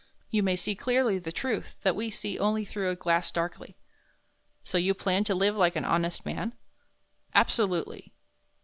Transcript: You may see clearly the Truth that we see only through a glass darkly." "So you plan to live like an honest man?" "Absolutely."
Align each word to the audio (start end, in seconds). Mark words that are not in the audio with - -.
You 0.31 0.41
may 0.41 0.55
see 0.55 0.73
clearly 0.73 1.19
the 1.19 1.31
Truth 1.31 1.75
that 1.83 1.95
we 1.95 2.09
see 2.09 2.39
only 2.39 2.65
through 2.65 2.89
a 2.89 2.95
glass 2.95 3.29
darkly." 3.31 3.77
"So 4.63 4.79
you 4.79 4.95
plan 4.95 5.23
to 5.25 5.35
live 5.35 5.55
like 5.55 5.75
an 5.75 5.85
honest 5.85 6.25
man?" 6.25 6.55
"Absolutely." 7.35 8.11